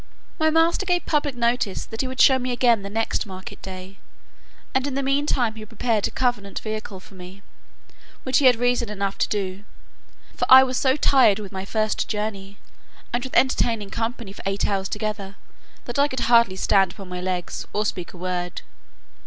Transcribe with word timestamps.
My 0.39 0.49
master 0.49 0.83
gave 0.83 1.05
public 1.05 1.35
notice 1.35 1.85
that 1.85 2.01
he 2.01 2.07
would 2.07 2.19
show 2.19 2.39
me 2.39 2.49
again 2.51 2.81
the 2.81 2.89
next 2.89 3.27
market 3.27 3.61
day; 3.61 3.99
and 4.73 4.87
in 4.87 4.95
the 4.95 5.03
meantime 5.03 5.53
he 5.53 5.63
prepared 5.63 6.07
a 6.07 6.09
convenient 6.09 6.57
vehicle 6.57 6.99
for 6.99 7.13
me, 7.13 7.43
which 8.23 8.39
he 8.39 8.45
had 8.45 8.55
reason 8.55 8.89
enough 8.89 9.19
to 9.19 9.27
do; 9.29 9.63
for 10.35 10.47
I 10.49 10.63
was 10.63 10.75
so 10.77 10.95
tired 10.95 11.37
with 11.37 11.51
my 11.51 11.65
first 11.65 12.07
journey, 12.07 12.57
and 13.13 13.23
with 13.23 13.35
entertaining 13.37 13.91
company 13.91 14.33
for 14.33 14.41
eight 14.47 14.65
hours 14.65 14.89
together, 14.89 15.35
that 15.85 15.99
I 15.99 16.07
could 16.07 16.21
hardly 16.21 16.55
stand 16.55 16.93
upon 16.93 17.07
my 17.07 17.21
legs, 17.21 17.67
or 17.71 17.85
speak 17.85 18.11
a 18.11 18.17
word. 18.17 18.63